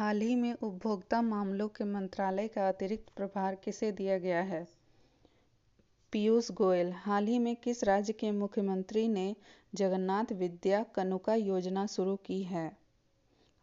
[0.00, 4.68] हाल ही में उपभोक्ता मामलों के मंत्रालय का अतिरिक्त प्रभार किसे दिया गया है?
[6.12, 9.36] पीयूष गोयल, हाल ही में किस राज्य के मुख्यमंत्री ने
[9.74, 12.76] जगन्नाथ विद्या कनुका योजना शुरू की है?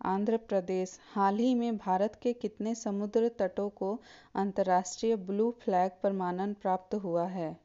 [0.05, 4.01] आंध्र प्रदेश, हाल ही में भारत के कितने समुद्र तटों को
[4.35, 7.57] अंतर्राष्ट्रीय ब्लू फ्लैग प्रमाणन प्राप्त हुआ है?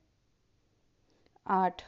[1.46, 1.82] आठ,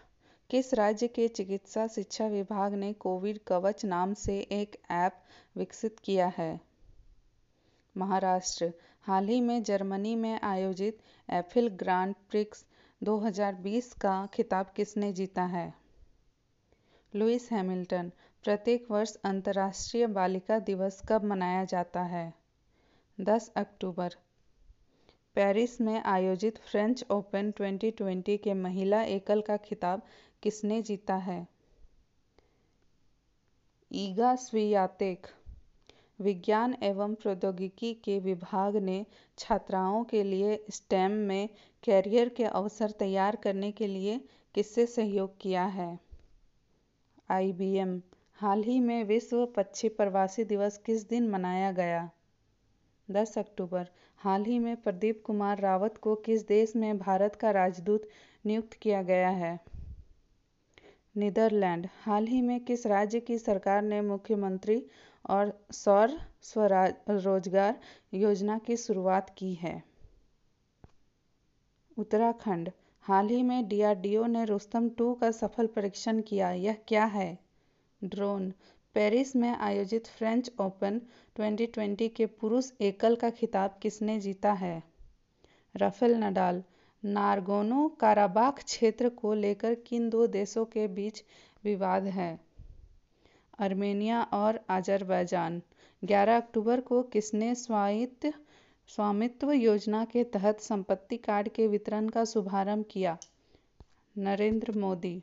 [0.50, 5.12] किस राज्य के चिकित्सा शिक्षा विभाग ने कोविड कवच नाम से एक ऐप
[5.56, 6.73] विकसित किया है?
[7.96, 10.98] महाराष्ट्र, हाल ही में जर्मनी में आयोजित
[11.30, 12.66] एफिल ग्रांड प्रिक्स
[13.02, 15.74] 2020 का खिताब किसने जीता है?
[17.14, 18.12] लुइस हैमिल्टन,
[18.44, 22.34] प्रत्येक वर्ष अंतर्राष्ट्रीय बालिका दिवस कब मनाया जाता है?
[23.20, 24.14] 10 अक्टूबर,
[25.34, 30.02] पेरिस में आयोजित फ्रेंच ओपन 2020 के महिला एकल का खिताब
[30.42, 31.48] किसने जीता है?
[33.92, 35.26] ईगा स्वियातेक
[36.20, 39.06] विज्ञान एवं प्रौद्योगिकी के विभाग ने
[39.38, 41.48] छात्राओं के लिए स्टेम में
[41.82, 44.20] कैरियर के अवसर तैयार करने के लिए
[44.54, 45.98] किससे सहयोग किया है?
[47.30, 48.02] आईबीएम।
[48.34, 52.10] हाल ही में विश्व पक्षी प्रवासी दिवस किस दिन मनाया गया?
[53.10, 58.08] 10 अक्टूबर। हाल ही में प्रदीप कुमार रावत को किस देश में भारत का राजदूत
[58.46, 59.73] नियुक्त किया गया है?
[61.16, 64.86] नीदरलैंड। हाल ही में किस राज्य की सरकार ने मुख्यमंत्री
[65.30, 67.80] और सौर स्वरोजगार
[68.14, 69.82] योजना की शुरुआत की है?
[71.98, 72.70] उत्तराखंड।
[73.00, 77.38] हाल ही में डीआरडीओ ने रुस्तम टू का सफल परीक्षण किया। यह क्या है?
[78.04, 78.52] ड्रोन।
[78.94, 81.00] पेरिस में आयोजित फ्रेंच ओपन
[81.36, 84.82] 2020 के पुरुष एकल का खिताब किसने जीता है?
[85.76, 86.62] Rafael Nadal.
[87.04, 91.24] नारगोनो काराबाख क्षेत्र को लेकर किन दो देशों के बीच
[91.64, 92.40] विवाद है?
[93.58, 95.62] अर्मेनिया और अजरबैजान
[96.04, 98.34] 11 अक्टूबर को किसने स्वायत्त
[98.88, 103.18] स्वामित्व योजना के तहत संपत्ति कार्ड के वितरण का शुभारंभ किया?
[104.18, 105.22] नरेंद्र मोदी।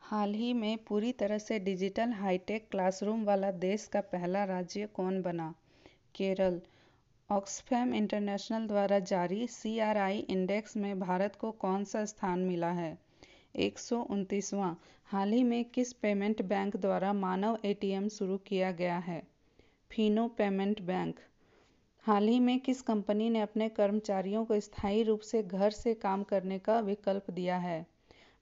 [0.00, 5.22] हाल ही में पूरी तरह से डिजिटल हाईटेक क्लासरूम वाला देश का पहला राज्य कौन
[5.22, 5.54] बना?
[6.14, 6.60] केरल।
[7.30, 12.98] ऑक्सफैम इंटरनेशनल द्वारा जारी सीआरआई इंडेक्स में भारत को कौन सा स्थान मिला है?
[13.54, 13.78] एक
[15.04, 19.22] हाल ही में किस पेमेंट बैंक द्वारा मानव एटीएम शुरू किया गया है?
[19.90, 21.16] Fino payment bank.
[22.02, 26.22] हाल ही में किस कंपनी ने अपने कर्मचारियों को स्थायी रूप से घर से काम
[26.22, 27.86] करने का विकल्प दिया है?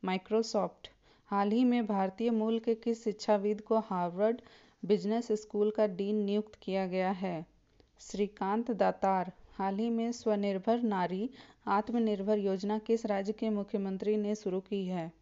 [0.05, 0.91] माइक्रोसॉफ्ट।
[1.27, 4.41] हाल ही में भारतीय मूल के किस शिक्षाविद को हार्वर्ड
[4.85, 7.54] बिज़नेस स्कूल का डीन नियुक्त किया गया है?
[8.01, 11.31] श्रीकांत दातार, हाल ही में स्वनिर्भर नारी
[11.67, 15.13] आत्मनिर्भर योजना किस राज्य के मुख्यमंत्री ने शुरू की है?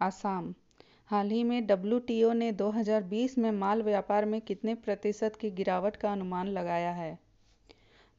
[0.00, 0.54] आसाम,
[1.06, 6.12] हाल ही में डब्ल्यू ने 2020 में माल व्यापार में कितने प्रतिशत की गिरावट का
[6.12, 7.18] अनुमान लगाया है?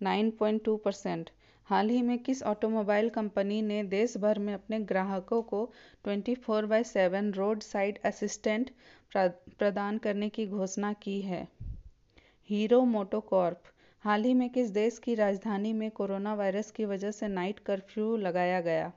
[0.02, 1.30] 9.2 परसेंट,
[1.66, 5.72] हाल ही में किस ऑटोमोबाइल कंपनी ने देश भर में अपने ग्राहकों को
[6.06, 8.72] 24 बाय 7 रोड साइड असिस्टेंट
[9.18, 11.48] प्रदान करने की घोषणा की है?
[12.50, 13.63] हीरो मोटोकॉर्प,
[14.00, 18.17] हाल ही में किस देश की राजधानी में कोरोना वायरस की वजह से नाइट कर्फ्यू
[18.17, 18.91] लगाया गया?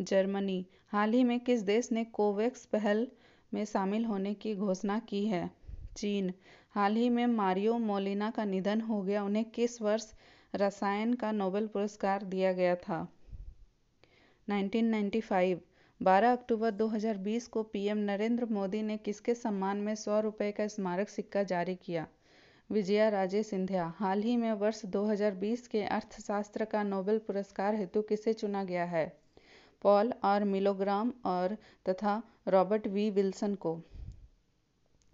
[0.00, 3.08] जर्मनी, हाल ही में किस देश ने कोवैक्स पहल
[3.54, 5.50] में शामिल होने की घोषणा की है?
[5.96, 6.32] चीन,
[6.70, 10.12] हाल ही में मारियो मोलिना का निधन हो गया, उन्हें किस वर्ष
[10.54, 13.08] रसायन का नोबेल पुरस्कार दिया गया था?
[14.50, 15.60] 1995
[16.02, 21.08] 12 अक्टूबर 2020 को पीएम नरेंद्र मोदी ने किसके सम्मान में सौ रुपये का स्मारक
[21.08, 22.06] सिक्का जारी किया?
[22.70, 28.32] विजया राजे सिंधिया, हाल ही में वर्ष 2020 के अर्थशास्त्र का नोबेल पुरस्कार हेतु किसे
[28.32, 29.20] चुना गया है?
[29.82, 31.56] पॉल आर मिलोग्राम और
[31.88, 33.82] तथा रॉबर्ट वी विल्सन को।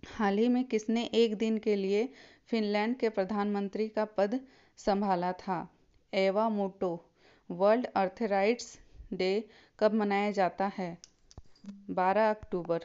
[0.06, 2.12] हाल ही में किसने एक दिन के लिए
[2.46, 4.40] फिनलैंड के प्रधानमंत्री का पद
[4.76, 5.68] संभाला था?
[6.14, 7.04] एवा मोटो,
[7.50, 8.78] वर्ल्ड अर्थराइट्स
[9.12, 9.48] डे
[9.78, 10.98] कब मनाया जाता है?
[11.90, 12.84] 12 अक्टूबर।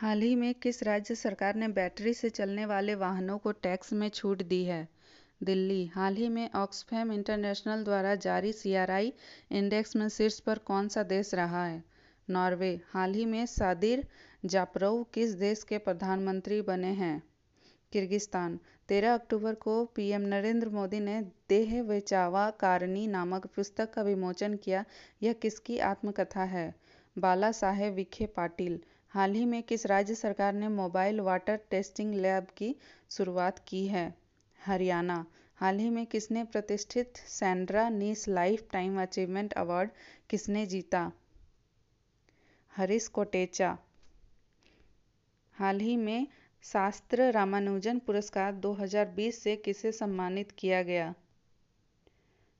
[0.00, 4.08] हाल ही में किस राज्य सरकार ने बैटरी से चलने वाले वाहनों को टैक्स में
[4.08, 4.88] छूट दी है?
[5.42, 9.12] दिल्ली। हाल ही में ऑक्सफैम इंटरनेशनल द्वारा जारी सीआरआई
[9.50, 11.84] इंडेक्स में शीर्ष पर कौन सा देश रहा है?
[12.30, 14.06] नॉर्वे। हाल ही में सादिर
[14.44, 17.22] जापरोव किस देश के प्रधानमंत्री बने हैं?
[17.92, 18.58] किर्गिस्तान।
[18.88, 24.84] 13 अक्टूबर को पीएम नरेंद्र मोदी ने देह वेचावा कारणी नामक पुस्तक का विमोचन किया।
[25.22, 26.74] यह किसकी आत्मकथा है?
[27.18, 32.46] बाला साहेब विखे पाटिल। हाल ही में किस राज्य सरकार ने मोबाइल वाटर टेस्टिंग लैब
[32.56, 32.76] की
[33.10, 34.14] शुरुआत की है?
[34.66, 35.26] हरियाणा।
[35.56, 38.28] हाल ही में किसने प्रतिष्ठित Sandra Neiss
[38.72, 39.90] lifetime achievement award
[40.30, 41.12] किसने जीता?
[42.76, 43.78] हरीश कोटेचा।
[45.52, 46.26] हाल ही में
[46.62, 51.14] शास्त्र रामानुजन पुरस्कार 2020 से किसे सम्मानित किया गया?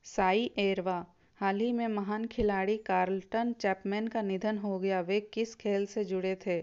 [0.05, 1.07] साई एरवा।
[1.41, 6.05] हाल ही में महान खिलाड़ी कार्लटन चैपमैन का निधन हो गया। वे किस खेल से
[6.05, 6.61] जुड़े थे?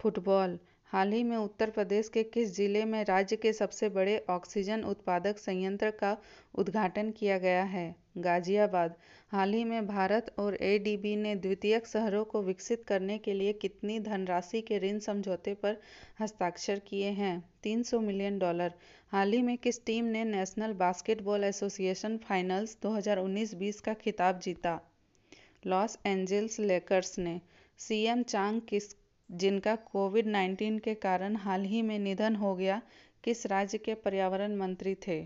[0.00, 4.82] फुटबॉल। हाल ही में उत्तर प्रदेश के किस ज़िले में राज्य के सबसे बड़े ऑक्सीजन
[4.84, 6.16] उत्पादक संयंत्र का
[6.54, 7.94] उद्घाटन किया गया है?
[8.18, 8.94] गाजियाबाद।
[9.30, 14.00] हाल ही में भारत और एडीबी ने द्वितीयक शहरों को विकसित करने के लिए कितनी
[14.00, 15.80] धनराशि के ऋण समझौते पर
[16.20, 17.44] हस्ताक्षर किए हैं?
[17.62, 18.74] 300 मिलियन डॉलर।
[19.12, 24.80] हाल ही में किस टीम ने नेशनल बास्केटबॉल एसोसिएशन फाइनल्स 2019-20 का खिताब जीता?
[25.66, 27.40] लॉस एंजल्स लेकर्स ने।
[27.78, 28.94] सीएम चांग किस,
[29.30, 32.82] जिनका कोविड 19 के कारण हाल ही में निधन हो गया,
[33.24, 35.20] किस राज्य के पर्यावरण मंत्री थे?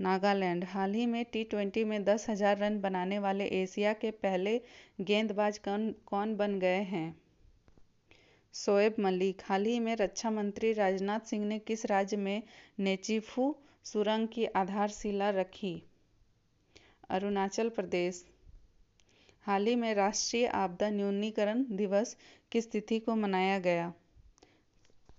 [0.00, 4.60] नागालैंड। हाल ही में टी ट्वेंटी में दस हज़ार रन बनाने वाले एशिया के पहले
[5.00, 7.27] गेंदबाज कौन कौन बन गए हैं?
[8.54, 12.42] शोएब मलिक। हाल ही में रक्षा मंत्री राजनाथ सिंह ने किस राज्य में
[12.78, 15.82] नेचीफू सुरंग की आधारशिला रखी?
[17.08, 18.24] अरुणाचल प्रदेश।
[19.42, 22.16] हाल ही में राष्ट्रीय आपदा न्यूनीकरण दिवस
[22.50, 23.92] किस तिथि को मनाया गया।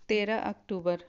[0.07, 1.03] तेरह अक्टूबर।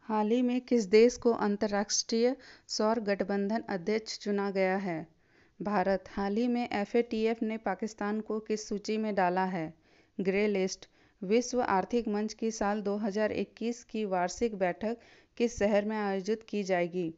[0.00, 2.36] हाल ही में किस देश को अंतर्राष्ट्रीय
[2.68, 5.17] सौर गठबंधन अध्यक्ष चुना गया है?
[5.60, 9.74] भारत हाल ही में एफएटीएफ ने पाकिस्तान को किस सूची में डाला है?
[10.20, 10.88] ग्रे लिस्ट,
[11.22, 14.96] विश्व आर्थिक मंच की साल 2021 की वार्षिक बैठक
[15.36, 17.14] किस शहर में आयोजित की जाएगी?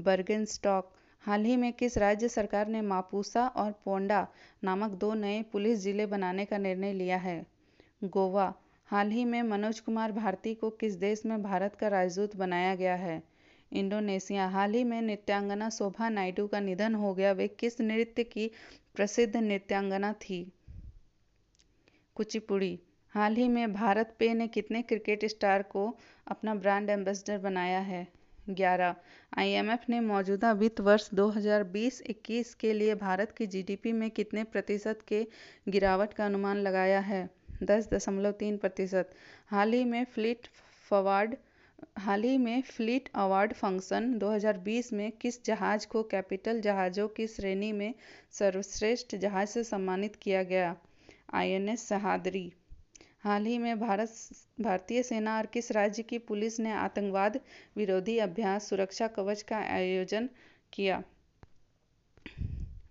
[0.00, 0.92] बर्गेनस्टॉक
[1.24, 4.26] हाल ही में किस राज्य सरकार ने मापुसा और पोंडा
[4.64, 7.46] नामक दो नए पुलिस ज़िले बनाने का निर्णय लिया है?
[8.04, 8.54] गोवा,
[8.84, 12.94] हाल ही में मनोज कुमार भारती को किस देश में भारत का राजदूत बनाया गया
[12.94, 13.22] है?
[13.74, 18.50] इंडोनेशिया। हाल ही में नृत्यांगना शोभा नायडू का निधन हो गया। वे किस नृत्य की
[18.94, 20.52] प्रसिद्ध नृत्यांगना थी?
[22.14, 22.78] कुचिपुड़ी।
[23.10, 28.06] हाल ही में भारत पे ने कितने क्रिकेट स्टार को अपना ब्रांड एम्बेसडर बनाया है?
[28.50, 28.94] ग्यारह।
[29.38, 35.26] आईएमएफ ने मौजूदा वित्त वर्ष 2020-21 के लिए भारत की जीडीपी में कितने प्रतिशत के
[35.68, 37.30] गिरावट का अनुमान लगाया है?
[37.62, 39.10] दस दशमलव तीन प्रतिशत।
[39.46, 40.48] हाल ही में फ्लिट
[40.90, 41.36] फवार्ड
[41.98, 47.72] हाल ही में फ्लीट अवार्ड फ़ंक्शन 2020 में किस जहाज़ को कैपिटल जहाज़ों की श्रेणी
[47.72, 47.94] में
[48.32, 50.76] सर्वश्रेष्ठ जहाज़ से सम्मानित किया गया?
[51.34, 52.52] आईएनएस सहादरी।
[53.20, 54.14] हाल ही में भारत
[54.60, 57.40] भारतीय सेना और किस राज्य की पुलिस ने आतंकवाद
[57.76, 60.28] विरोधी अभ्यास सुरक्षा कवच का आयोजन
[60.72, 61.02] किया?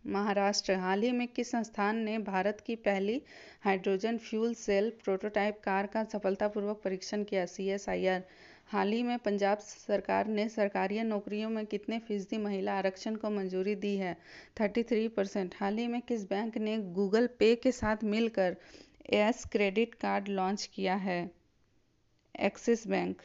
[0.05, 3.21] महाराष्ट्र। हाल ही में किस संस्थान ने भारत की पहली
[3.61, 7.45] hydrogen fuel cell prototype car का सफलतापूर्वक परीक्षण किया?
[7.45, 8.23] सीएसआईआर
[8.67, 13.75] हाल ही में पंजाब सरकार ने सरकारी नौकरियों में कितने फ़ीसदी महिला आरक्षण को मंजूरी
[13.75, 14.17] दी है?
[14.55, 18.57] 33 परसेंट हाल ही में किस बैंक ने गूगल पे के साथ मिलकर
[19.13, 21.31] एस क्रेडिट कार्ड लॉन्च किया है?
[22.39, 23.21] एक्सिस बैंक।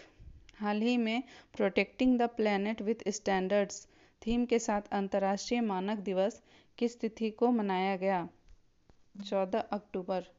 [0.58, 1.22] हाल ही में
[1.56, 3.86] protecting the planet with standards
[4.26, 6.42] theme के साथ अंतर्राष्ट्रीय मानक दिवस
[6.78, 8.28] किस तिथि को मनाया गया?
[9.26, 10.37] 14 अक्टूबर।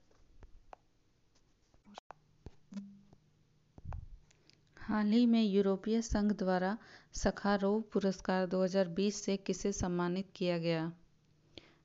[4.89, 6.77] हाल ही में यूरोपीय संघ द्वारा
[7.13, 10.91] सखारोव पुरस्कार 2020 से किसे सम्मानित किया गया?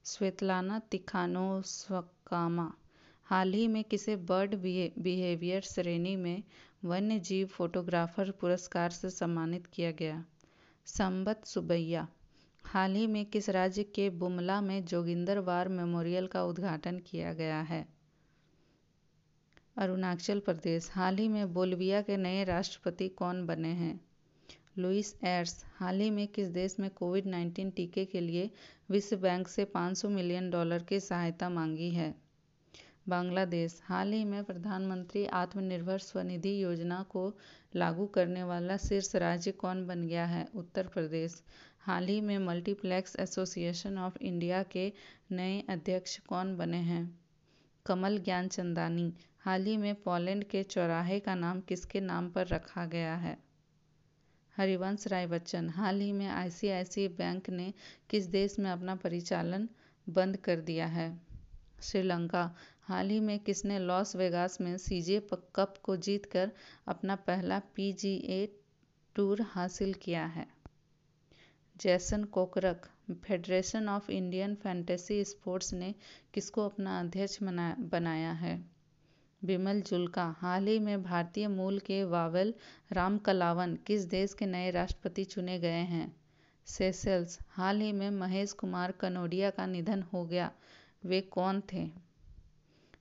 [0.05, 2.73] स्वेतलाना तिखानोस्वकामा।
[3.25, 4.55] हाल ही में किसे बर्ड
[4.99, 6.43] बिहेवियर श्रेणी में
[6.85, 10.25] वन्य जीव फोटोग्राफर पुरस्कार से सम्मानित किया गया?
[10.87, 12.09] संबत सुबैया
[12.65, 17.61] हाल ही में किस राज्य के बुमला में जोगिंदर वार मेमोरियल का उद्घाटन किया गया
[17.61, 17.94] है?
[19.77, 24.01] अरुणाचल प्रदेश, हाल ही में बोलविया के नए राष्ट्रपति कौन बने हैं?
[24.79, 28.51] लुइस एर्स, हाल ही में किस देश में कोविड 19 टीके के लिए
[28.91, 32.15] विश्व बैंक से 500 मिलियन डॉलर की सहायता मांगी है?
[33.09, 37.39] बांग्लादेश, हाल ही में प्रधानमंत्री आत्मनिर्भर स्वनिधि योजना को
[37.77, 40.49] लागू करने वाला शीर्ष राज्य कौन बन गया है?
[40.55, 41.43] उत्तर प्रदेश,
[41.81, 44.93] हाल ही में मल्टीप्लेक्स एसोसिएशन ऑफ़ इंडिया के
[45.33, 47.19] नए अध्यक्ष कौन बने हैं?
[47.87, 53.17] कमल ज्ञानचंदानी हाल ही में पोलैंड के चौराहे का नाम किसके नाम पर रखा गया
[53.17, 53.39] है?
[54.57, 57.75] हरिवंश राय बच्चन, हाल ही में आईसीआईसीआई बैंक ने
[58.11, 59.69] किस देश में अपना परिचालन
[60.09, 61.21] बंद कर दिया है?
[61.83, 66.53] श्रीलंका, हाल ही में किसने लॉस वेगास में सीजे कप को जीतकर
[66.89, 68.63] अपना पहला पीजीए
[69.15, 70.47] टूर हासिल किया है?
[71.77, 75.95] Jason Kokrak, federation of Indian fantasy sports ने
[76.35, 77.39] किसको अपना अध्यक्ष
[77.81, 78.74] बनाया है?
[79.45, 82.55] बिमल जुल्का, हाल ही में भारतीय मूल के वावेल
[82.93, 86.17] राम कलावन किस देश के नए राष्ट्रपति चुने गए हैं?
[86.67, 90.53] सेशेल्स हाल ही में महेश कुमार कनोडिया का निधन हो गया,
[91.05, 91.91] वे कौन थे?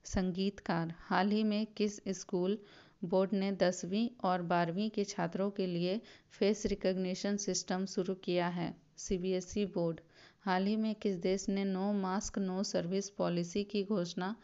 [0.04, 2.58] संगीतकार, हाल ही में किस स्कूल
[3.04, 8.78] बोर्ड ने दसवीं और बारहवीं के छात्रों के लिए फेस रिकग्निशन सिस्टम शुरू किया है?
[8.98, 10.00] सीबीएसई बोर्ड,
[10.42, 14.36] हाल ही में किस देश ने no mask, no service policy की घोषणा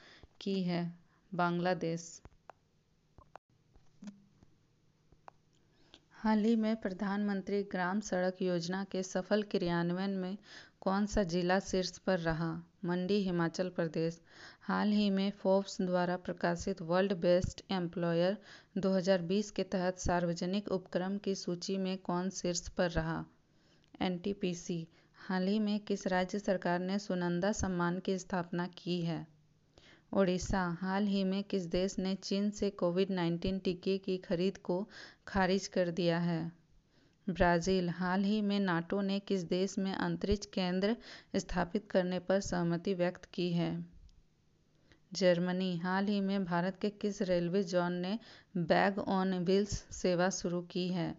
[0.41, 0.98] की है?
[1.33, 2.21] बांग्लादेश।
[6.12, 10.38] हाल ही में प्रधानमंत्री ग्राम सड़क योजना के सफल क्रियान्वयन में
[10.81, 12.63] कौन सा जिला शीर्ष पर रहा?
[12.86, 14.21] मंडी, हिमाचल प्रदेश।
[14.62, 18.38] हाल ही में फोर्ब्स द्वारा प्रकाशित वर्ल्ड बेस्ट एम्प्लॉयर
[18.77, 23.25] 2020 के तहत सार्वजनिक उपक्रम की सूची में कौन शीर्ष पर रहा?
[24.01, 24.88] एनटीपीसी।
[25.27, 29.38] हाल ही में किस राज्य सरकार ने सुनंदा सम्मान की स्थापना की है?
[30.13, 34.89] ओडिशा। हाल ही में किस देश ने चीन से कोविड 19 टीके की खरीद को
[35.27, 36.51] खारिज कर दिया है?
[37.29, 40.95] ब्राज़ील। हाल ही में नाटो ने किस देश में अंतरिक्ष केंद्र
[41.35, 43.85] स्थापित करने पर सहमति व्यक्त की है?
[45.13, 48.19] जर्मनी। हाल ही में भारत के किस रेलवे जोन ने
[48.57, 51.17] बैग ऑन व्हील्स सेवा शुरू की है?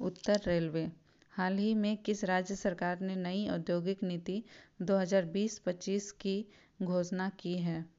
[0.00, 0.92] उत्तर रेलवे।
[1.30, 4.44] हाल ही में किस राज्य सरकार ने नई औद्योगिक नीति
[4.82, 6.46] 2020-25 की
[6.82, 7.97] घोषणा की है?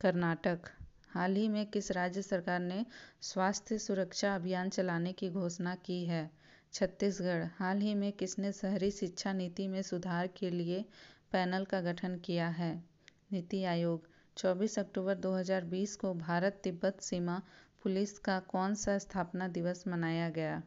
[0.00, 0.60] कर्नाटक।
[1.08, 2.86] हाल ही में किस राज्य सरकार ने
[3.20, 6.30] स्वास्थ्य सुरक्षा अभियान चलाने की घोषणा की है?
[6.72, 10.84] छत्तीसगढ़। हाल ही में किसने शहरी शिक्षा नीति में सुधार के लिए
[11.32, 12.84] पैनल का गठन किया है?
[13.32, 17.42] नीति आयोग। 24 अक्टूबर 2020 को भारत तिब्बत सीमा
[17.82, 20.62] पुलिस का कौन सा स्थापना दिवस मनाया गया?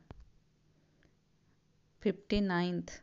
[2.01, 3.01] Fifty ninth.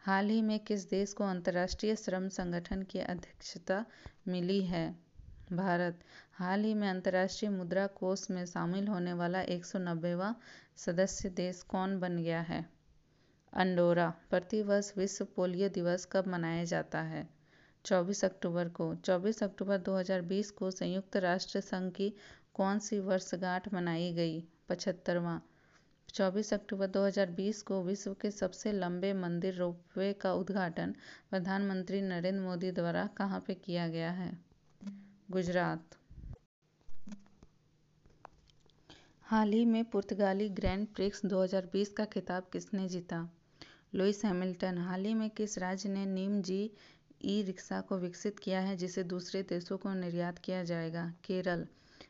[0.00, 3.86] हाल ही में किस देश को अंतर्राष्ट्रीय श्रम संगठन की अध्यक्षता
[4.28, 5.09] मिली है?
[5.52, 6.00] भारत।
[6.32, 10.34] हाल ही में अंतर्राष्ट्रीय मुद्रा कोष में शामिल होने वाला एक सौ नब्बेवा
[10.76, 12.66] सदस्य देश कौन बन गया है?
[13.52, 17.28] अंडोरा। प्रतिवर्ष विश्व पोलियो दिवस कब मनाया जाता है?
[17.84, 22.14] 24 अक्टूबर को। 24 अक्टूबर 2020 को संयुक्त राष्ट्र संघ की
[22.54, 24.44] कौन सी वर्षगांठ मनाई गई?
[24.68, 25.38] पचहत्तरवां।
[26.14, 30.94] 24 अक्टूबर 2020 को विश्व के सबसे लंबे मंदिर रोपवे का उद्घाटन
[31.30, 34.49] प्रधानमंत्री नरेंद्र मोदी द्वारा कहाँ पे किया गया है?
[35.30, 35.96] गुजरात।
[39.22, 43.30] हाल ही में पुर्तगाली ग्रैंड प्रिक्स 2020 का खिताब किसने जीता?
[43.94, 46.70] लुइस हैमिल्टन, हाल ही में किस राज्य ने नीम जी
[47.24, 51.14] ई रिक्शा को विकसित किया है, जिसे दूसरे देशों को निर्यात किया जाएगा?
[51.24, 51.66] केरल।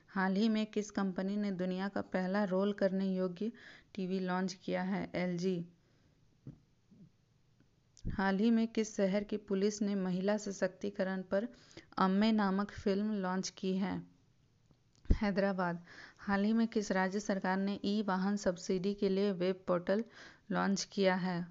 [0.09, 3.53] हाल ही में किस कंपनी ने दुनिया का पहला रोल करने योग्य
[3.95, 5.65] टीवी लॉन्च किया है एलजी
[8.05, 11.49] हाल ही में किस शहर की पुलिस ने महिला सशक्तिकरण पर
[11.99, 14.03] अम्मे नामक फ़िल्म लॉन्च की है?
[15.13, 15.85] हैदराबाद।
[16.19, 20.05] हाल ही में किस राज्य सरकार ने ई वाहन सब्सिडी के लिए वेब पोर्टल
[20.51, 21.47] लॉन्च किया है?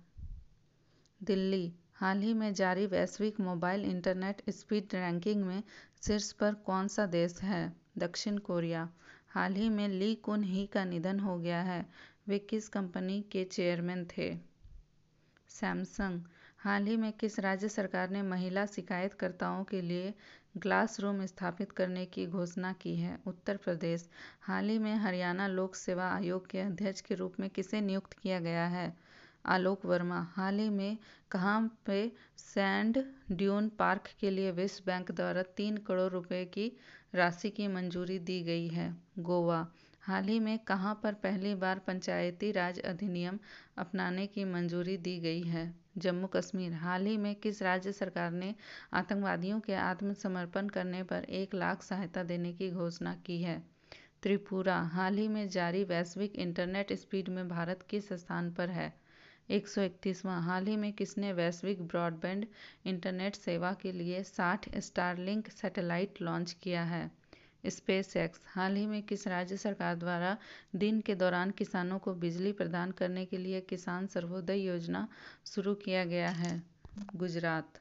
[1.24, 5.64] दिल्ली। हाल ही में जारी वैश्विक मोबाइल इंटरनेट स्पीड रैंकिंग में
[6.08, 7.74] शीर्ष पर कौन सा देश है?
[7.98, 8.90] दक्षिण कोरिया।
[9.30, 11.86] हाल ही में ली कुन ही का निधन हो गया है।
[12.28, 14.38] वे किस कंपनी के चेयरमैन थे?
[15.48, 16.22] सैमसंग।
[16.60, 20.14] हाल ही में किस राज्य सरकार ने महिला शिकायतकर्ताओं के लिए
[20.58, 23.18] ग्लास रूम स्थापित करने की घोषणा की है?
[23.28, 24.08] उत्तर प्रदेश
[24.42, 28.40] हाल ही में हरियाणा लोक सेवा आयोग के अध्यक्ष के रूप में किसे नियुक्त किया
[28.40, 28.94] गया है?
[29.46, 30.98] आलोक वर्मा हाल ही में
[31.32, 36.72] कहाँ पे सैंड ड्यून पार्क के लिए विश्व बैंक द्वारा तीन करोड़ रुपए की
[37.16, 38.96] राशि की मंजूरी दी गई है?
[39.20, 39.68] गोवा
[40.10, 43.40] हाल ही में कहाँ पर पहली बार पंचायती राज अधिनियम
[43.78, 45.76] अपनाने की मंजूरी दी गई है?
[45.98, 48.56] जम्मू कश्मीर। हाल ही में किस राज्य सरकार ने
[48.94, 53.64] आतंकवादियों के आत्मसमर्पण करने पर एक लाख सहायता देने की घोषणा की है?
[54.24, 58.94] त्रिपुरा। हाल ही में जारी वैश्विक इंटरनेट स्पीड में भारत किस स्थान पर है?
[59.50, 62.46] एक सौ इकतीसवां। हाल ही में किसने वैश्विक ब्रॉडबैंड
[62.86, 67.19] इंटरनेट सेवा के लिए साठ स्टारलिंक सैटेलाइट लॉन्च किया है?
[67.66, 70.38] स्पेस एक्स हाल ही में किस राज्य सरकार द्वारा
[70.76, 75.08] दिन के दौरान किसानों को बिजली प्रदान करने के लिए किसान सर्वोदय योजना
[75.46, 76.64] शुरू किया गया है?
[77.16, 77.80] गुजरात